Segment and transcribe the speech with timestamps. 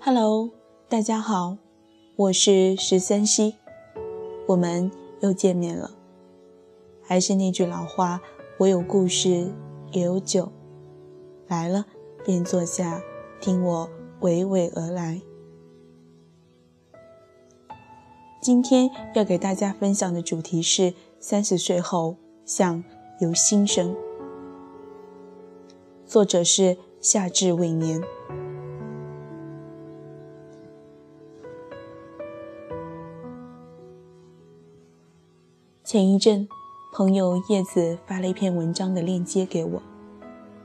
[0.00, 0.50] Hello，
[0.88, 1.56] 大家好，
[2.16, 3.54] 我是十三溪，
[4.48, 5.90] 我们又见面了。
[7.02, 8.20] 还是那句老话，
[8.58, 9.52] 我有故事，
[9.92, 10.50] 也有酒。
[11.46, 11.86] 来了
[12.24, 13.02] 便坐下，
[13.40, 13.90] 听我
[14.20, 15.20] 娓娓而来。
[18.40, 22.82] 今天要给大家分享的主题是：三十岁后想
[23.20, 23.94] 由心生。
[26.06, 28.02] 作者是夏至未眠。
[35.92, 36.48] 前一阵，
[36.92, 39.82] 朋友叶子发了一篇文章的链接给我。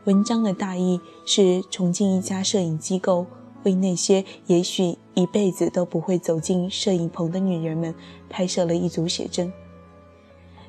[0.03, 3.25] 文章的大意是重庆一家摄影机构
[3.63, 7.95] 为那些也许一辈子都不会走进摄影棚的女人们
[8.29, 9.51] 拍摄了一组写真。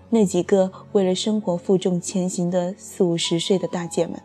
[0.09, 4.19] 那几个为了生活负重前行的四五十岁的大姐们，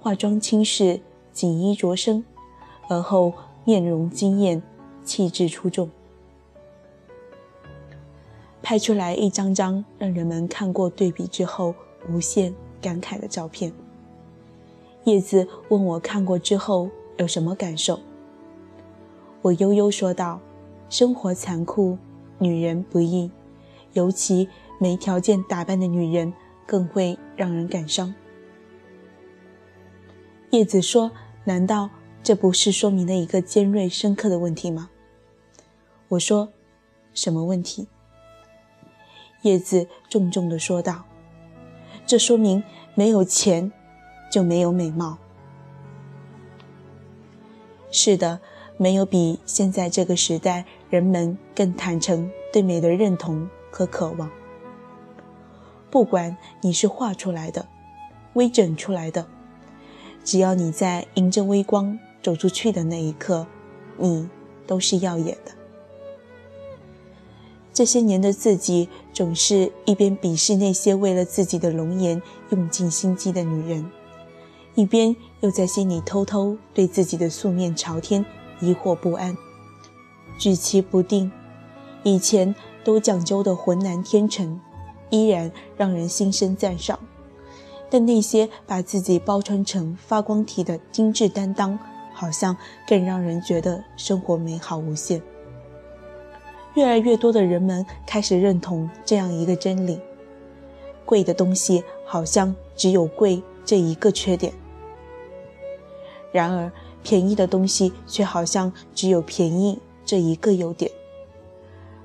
[0.00, 0.98] 化妆轻视，
[1.30, 2.24] 锦衣着身，
[2.88, 3.34] 而后
[3.66, 4.62] 面容惊艳，
[5.04, 5.90] 气质出众。
[8.72, 11.74] 拍出来一张张让人们看过对比之后
[12.08, 13.70] 无限感慨的照片。
[15.04, 18.00] 叶子问我看过之后有什么感受，
[19.42, 20.40] 我悠悠说道
[20.88, 21.98] ：“生活残酷，
[22.38, 23.30] 女人不易，
[23.92, 24.48] 尤其
[24.80, 26.32] 没条件打扮的女人
[26.66, 28.14] 更会让人感伤。”
[30.48, 31.10] 叶子说
[31.44, 31.90] ：“难道
[32.22, 34.88] 这不是说明了一个尖锐深刻的问题吗？”
[36.08, 36.48] 我说
[37.12, 37.88] ：“什么问题？”
[39.42, 41.04] 叶子重重地说道
[42.06, 42.62] ：“这说明
[42.94, 43.70] 没有钱
[44.30, 45.18] 就没有美貌。
[47.90, 48.40] 是的，
[48.76, 54.30] 没有比现在这个时代人们更坦诚对美的认同和渴望。
[55.90, 57.68] 不管你是画出来的，
[58.32, 59.26] 微整出来的，
[60.24, 63.46] 只要你在迎着微光走出去的那一刻，
[63.98, 64.28] 你
[64.66, 65.52] 都是耀眼的。”
[67.72, 72.20] 这些年的自己，总是一边鄙视那些为了自己的容颜
[72.50, 73.90] 用尽心机的女人，
[74.74, 78.24] 一边又在心里偷偷对自己的素面朝天
[78.60, 79.34] 疑惑不安，
[80.38, 81.32] 举棋不定。
[82.02, 82.54] 以前
[82.84, 84.60] 都讲究的浑然天成，
[85.08, 86.98] 依然让人心生赞赏，
[87.88, 91.78] 但那些把自己包装成发光体的精致担当，
[92.12, 92.54] 好像
[92.86, 95.22] 更让人觉得生活美好无限。
[96.74, 100.00] 越来越多的人们开始认同这样一个真理：
[101.04, 104.52] 贵的东西好像只有贵这一个缺点；
[106.32, 106.72] 然而，
[107.02, 110.90] 便宜的东西却好像只有便宜这一个优点。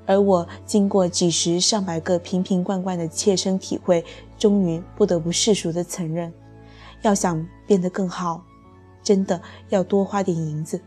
[0.05, 4.03] 而我经过几十上百个瓶瓶罐罐的切身体会，
[4.37, 6.33] 终于不得不世俗地承认：
[7.03, 8.43] 要想变得更好，
[9.01, 10.81] 真的要多花点银子。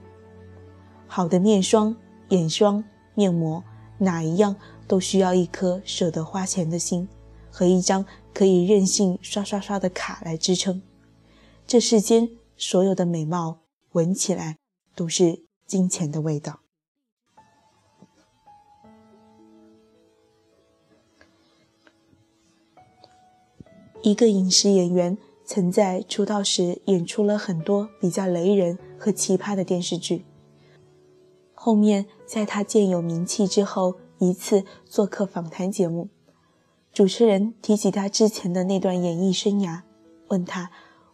[1.06, 1.96] 好的面霜、
[2.28, 3.64] 眼霜、面膜。
[4.00, 4.56] 哪一样
[4.88, 7.06] 都需要一颗舍得花钱的心
[7.50, 10.80] 和一张可以任性刷刷刷的卡来支撑。
[11.66, 13.60] 这世间所有的美貌，
[13.92, 14.56] 闻起来
[14.94, 16.60] 都是金钱的味道。
[24.02, 30.24] 一个影视演员曾在出道时演出了很多比较雷人和奇葩的电视剧。
[31.62, 36.08] 后面，在他渐有名气之后，一次做客访谈节目，
[36.90, 39.82] 主持人提起他之前的那段演艺生涯，
[40.28, 40.70] 问他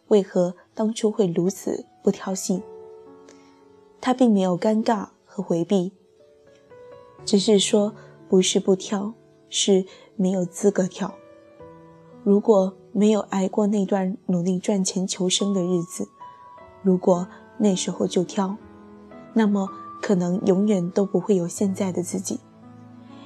[0.07, 2.63] 为何当初会如此不挑戏。
[3.99, 5.91] 他并没有尴尬和回避，
[7.25, 7.93] 只是说
[8.29, 9.13] 不是不挑，
[9.49, 9.85] 是
[10.15, 11.13] 没有资格挑。
[12.23, 16.07] 如果没有挨过那段努力赚钱求生的日子，
[16.81, 17.27] 如果
[17.57, 18.55] 那时候就挑，
[19.33, 19.69] 那么。
[20.01, 22.39] 可能永远都不会有现在的自己，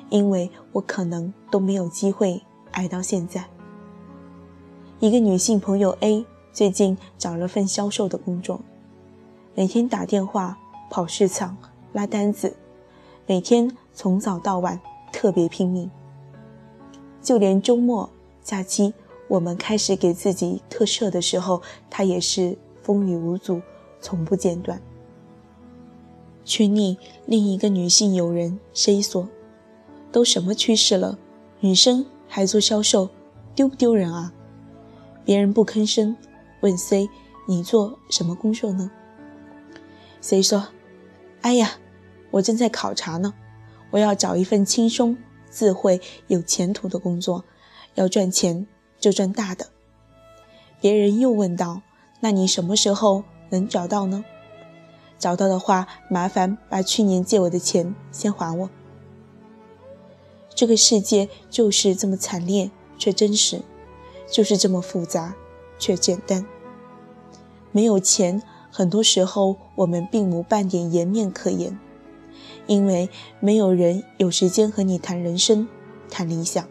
[0.10, 3.46] 因为我可能都没有机会挨到现在。
[5.00, 8.62] 一个女性朋友 A 最近找了份销售的工作，
[9.56, 10.58] 每天打电话、
[10.90, 11.58] 跑市场、
[11.94, 12.56] 拉单子，
[13.26, 14.80] 每天从早到晚
[15.12, 15.90] 特别拼命。
[17.22, 18.10] 就连周末、
[18.44, 18.94] 假期，
[19.28, 23.62] 我们开始给自己特赦的时候，她也是风雨无阻，
[24.00, 24.82] 从不间断。
[26.44, 29.30] 群里另一个女性友人 C 说
[30.12, 31.18] ：“都什么趋势了，
[31.60, 33.10] 女生还做销售，
[33.56, 34.34] 丢不丢人啊？”
[35.24, 36.18] 别人不吭声，
[36.62, 37.08] 问 C：“
[37.48, 38.90] 你做什么工作呢
[40.20, 40.70] ？”C 说
[41.42, 41.78] ：“哎呀，
[42.32, 43.34] 我正在考察呢，
[43.92, 45.16] 我要找一份轻松、
[45.52, 47.46] 智慧、有前途的工作，
[47.96, 48.66] 要赚钱
[49.00, 49.68] 就赚大的。”
[50.82, 51.84] 别人又问道
[52.22, 54.26] ：“那你什么时候能找到呢？”
[55.22, 58.70] 找到的话，麻烦把去年借我的钱先还我。
[60.56, 63.62] 这个世界就是这么惨烈却真实，
[64.28, 65.36] 就是这么复杂
[65.78, 66.44] 却简单。
[67.72, 68.42] 没有钱，
[68.72, 71.78] 很多时候我们并无半点颜面可言，
[72.66, 73.08] 因为
[73.40, 75.68] 没有人有时间和你谈人生、
[76.10, 76.68] 谈理想。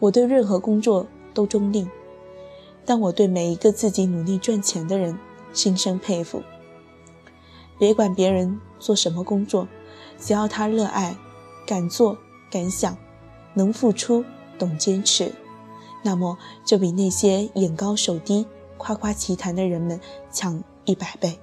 [0.00, 1.86] 我对任何工作都中立，
[2.84, 5.16] 但我对每一个自己努力赚钱的人
[5.54, 6.42] 心生佩服。
[7.78, 9.66] 别管别人做什么工作，
[10.18, 11.16] 只要他热爱、
[11.66, 12.18] 敢做、
[12.50, 12.96] 敢想、
[13.54, 14.24] 能付出、
[14.58, 15.32] 懂坚持。
[16.02, 16.36] 那么
[16.66, 18.46] 就比那些眼高手低、
[18.76, 19.98] 夸夸其谈的人们
[20.30, 21.40] 强一百倍。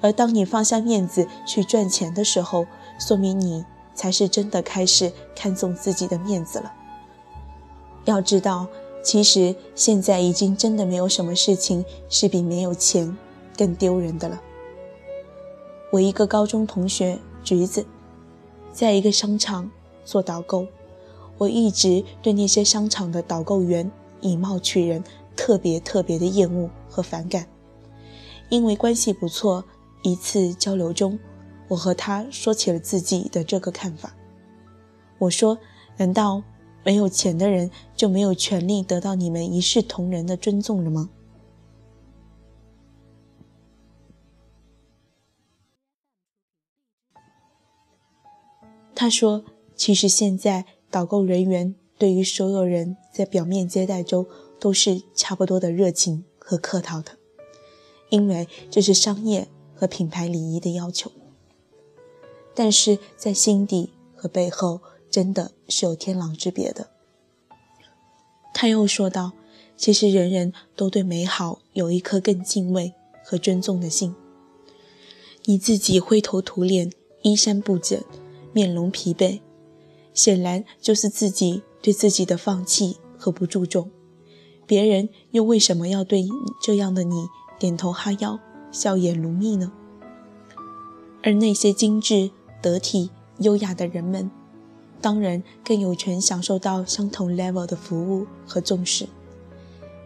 [0.00, 2.66] 而当你放下面子去赚钱的时候，
[2.98, 3.64] 说明你
[3.94, 6.72] 才是真的开始看重自己的面子了。
[8.04, 8.66] 要知道，
[9.04, 13.16] 其实现在已经真的没有什么事情是比没有钱
[13.56, 14.42] 更丢人的了。
[15.92, 17.86] 我一个高中同学橘子，
[18.72, 19.70] 在一个商场
[20.04, 20.66] 做导购。
[21.36, 23.90] 我一直对那些商场的导购员
[24.20, 25.02] 以貌取人
[25.36, 27.46] 特别特别的厌恶和反感，
[28.48, 29.64] 因为关系不错，
[30.02, 31.18] 一次交流中，
[31.68, 34.14] 我和他说起了自己的这个看法。
[35.18, 35.58] 我说
[35.98, 36.42] ：“难道
[36.84, 41.10] 没有钱的人就没有权利得到你们一视同仁的尊重了吗？”
[48.94, 49.44] 他说
[49.74, 54.28] ：“其实现在。”导购人员对于所有人在表面接待中
[54.60, 57.18] 都是差不多的热情和客套的，
[58.10, 61.10] 因为这是商业和品牌礼仪的要求。
[62.54, 64.80] 但是在心底和背后
[65.14, 66.88] 真的是有天壤之别的。
[68.52, 69.30] 他又说道
[69.78, 72.92] ：“其实人人都对美好有一颗更敬畏
[73.24, 74.12] 和尊重的心。
[75.44, 76.90] 你自己灰头土脸、
[77.22, 78.02] 衣衫不整、
[78.52, 79.38] 面容疲惫。”
[80.12, 83.88] 显然就是自己对自己的放弃和不注重，
[84.66, 86.26] 别人又为什么要对
[86.60, 87.28] 这样的你
[87.60, 88.40] 点头哈腰、
[88.72, 89.70] 笑颜如蜜呢？
[91.22, 94.28] 而那些精致、得体、优雅的人们，
[95.04, 99.06] 当然更有权享受到相同 level 的服务和重视。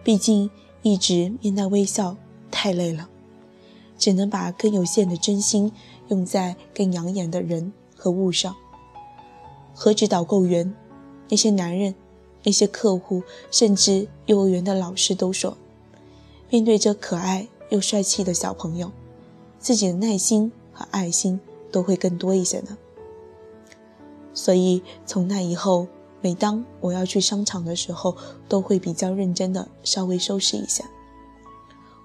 [0.02, 0.50] 毕竟
[0.82, 2.16] 一直面带微笑
[2.50, 3.08] 太累了，
[3.96, 5.70] 只能把更有限的真心
[6.08, 8.56] 用在更养眼的人和物上。
[9.72, 10.74] 何止导购员，
[11.28, 11.94] 那些男人、
[12.42, 13.22] 那些客户，
[13.52, 15.56] 甚至幼儿园的老师都说，
[16.50, 18.90] 面对这可爱又帅气的小朋友，
[19.60, 21.38] 自己的耐心和爱心
[21.70, 22.76] 都会更多一些呢。
[24.38, 25.88] 所以从那以后，
[26.20, 28.16] 每当我要去商场的时候，
[28.48, 30.84] 都会比较认真的稍微收拾一下。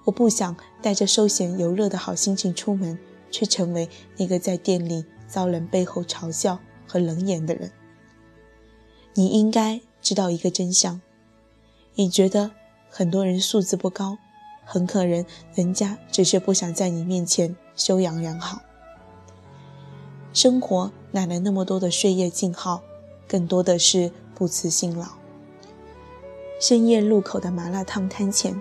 [0.04, 2.98] 我不想带着休闲游乐的好心情出门，
[3.30, 6.58] 却成为那个在店里遭人背后嘲笑。
[6.86, 7.72] 和冷眼的人，
[9.14, 11.00] 你应该知道一个真相。
[11.94, 12.50] 你觉得
[12.90, 14.18] 很多人素质不高，
[14.66, 18.60] 很可能人家只是不想在你面前修养良好。
[20.34, 22.82] 生活哪来那么多的岁月静好，
[23.28, 25.06] 更多的是不辞辛劳。
[26.58, 28.60] 深夜路口的麻辣烫摊前，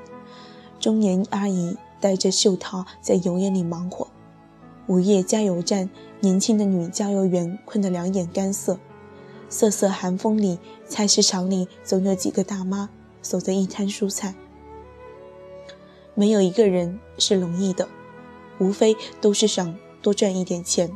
[0.79, 4.07] 中年阿姨戴着袖套在油烟里忙活。
[4.85, 8.77] 午夜加油站，年轻的女加油员困得两眼干涩。
[9.49, 12.87] 瑟瑟寒风里，菜市场里总有几个大妈
[13.23, 14.35] 守着一摊蔬菜。
[16.13, 17.89] 没有一个人是容易的，
[18.59, 20.91] 无非都是想多赚一点钱。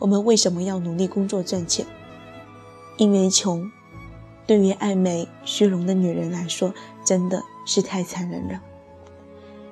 [0.00, 1.86] 我们为什么要努力工作赚钱？
[2.96, 3.70] 因为穷。
[4.46, 8.60] 对于爱美虚荣的女人来说，真的是太残忍了。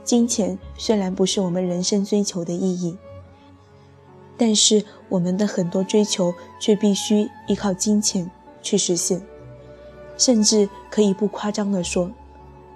[0.04, 2.96] 金钱虽然不是我们人生追求的意义。
[4.36, 8.30] 但是我们的很多追求却必须依靠金钱
[8.62, 9.20] 去实现，
[10.16, 12.08] 甚至可以不夸张地说，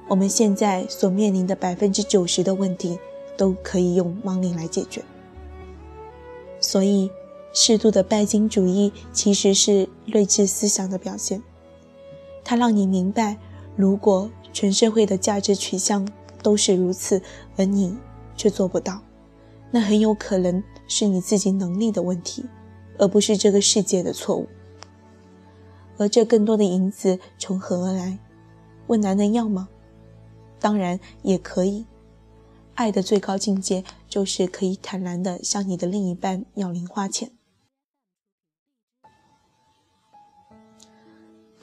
[0.09, 2.99] 我们现在所面临的百分之九十的问题
[3.37, 5.05] 都可以用 money 来解决。
[6.59, 7.09] 所以，
[7.53, 11.43] 适度的拜金主义其实是睿智思想的表现，
[12.43, 13.39] 它让你明白，
[13.77, 16.09] 如果全社会的价值取向
[16.43, 17.21] 都是如此，
[17.57, 17.97] 而你
[18.37, 19.01] 却做不到。
[19.71, 22.45] 那很有可能是你自己能力的问题，
[22.99, 24.47] 而不是这个世界的错误。
[25.99, 28.19] 而这更多的银子从何而来？
[28.87, 29.69] 问男人要吗？
[30.59, 31.85] 当然也可以。
[32.75, 37.31] 爱的最高境界就是可以坦然地向你的另一半要零花钱。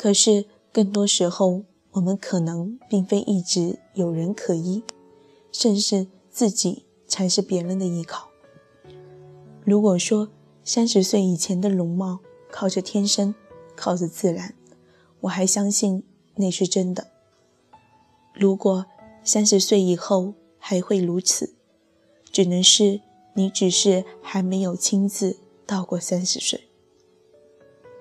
[0.02, 4.82] 可是更多时候，我们可能并非一直有人可依，
[5.52, 8.30] 甚至自己才是别人的依靠。
[9.66, 10.30] 如果说
[10.64, 13.36] 三十岁以前的容貌靠着天生，
[13.76, 14.56] 靠着自然，
[15.20, 16.02] 我还相信
[16.36, 17.08] 那是真的。
[18.34, 18.86] 如果
[19.26, 21.56] 三十岁以后还会如此，
[22.32, 23.02] 只能是
[23.34, 26.70] 你只是还没有亲自到过三十岁。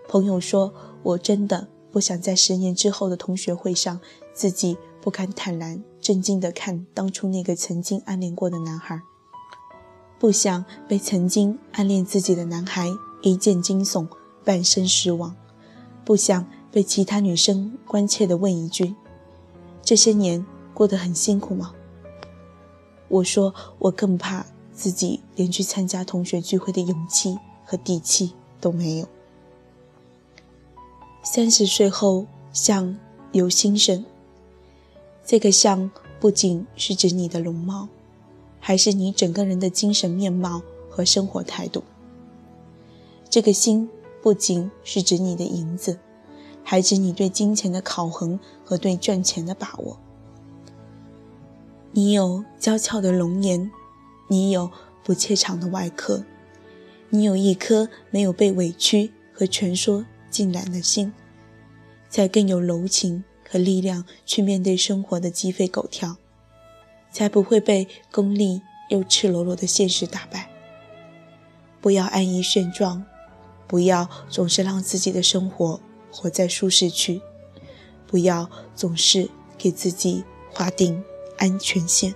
[0.07, 1.67] 朋友说：“我真的
[1.99, 4.01] 不想在十年之后的同学会上，
[4.33, 9.03] 自己不敢坦然、震惊地看当初那个曾经暗恋过的男孩，
[10.17, 12.87] 不想被曾经暗恋自己的男孩
[13.21, 14.07] 一见惊悚，
[14.45, 15.35] 半生失望，
[16.05, 18.95] 不想被其他女生关切地问一句：
[19.83, 21.75] 这些年过得很辛苦吗？”
[23.11, 29.09] 我说：“我更怕自己连去参加同学聚会的勇气和底气都没有。”
[31.31, 32.97] 三十岁后，相
[33.33, 34.03] 由心生。
[35.27, 37.87] 这个相不仅是指你的容貌，
[38.59, 41.85] 还是你整个人的精神面貌和生活态度。
[43.29, 43.91] 这个心
[44.23, 45.99] 不仅是指你的银子，
[46.65, 49.99] 还指你对金钱的考衡和对赚钱的把握。
[51.93, 53.71] 你有娇俏的容颜，
[54.29, 54.71] 你有
[55.05, 56.25] 不怯场的外壳，
[57.11, 60.07] 你有一颗没有被委屈和蜷缩。
[60.31, 61.13] 静然的心，
[62.09, 66.17] 才更有柔情和力量去面对生活的鸡飞狗跳，
[67.11, 70.51] 才不会被功利又赤裸裸的现实打败。
[71.81, 73.05] 不要安于现状，
[73.67, 75.81] 不要总是让自己的生活
[76.11, 77.21] 活在舒适区，
[78.07, 81.03] 不要总是给自己划定
[81.39, 82.15] 安全线。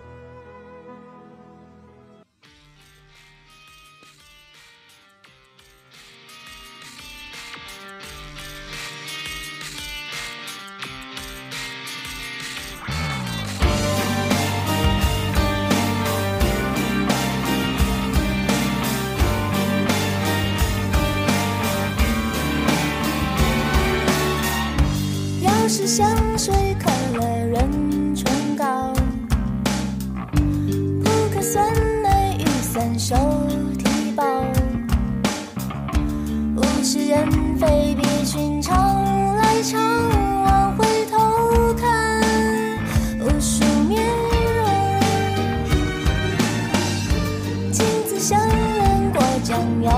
[48.22, 49.90] 像兰花江油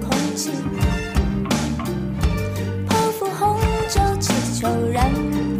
[0.00, 0.52] 空气
[2.86, 5.10] 泡芙红酒气球染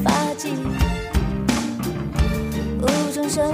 [0.05, 0.51] 发剂。
[2.81, 3.53] 无中生